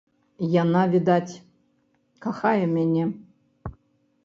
Яна, 0.61 0.81
відаць, 0.93 1.39
кахае 2.25 2.65
мяне. 2.75 3.03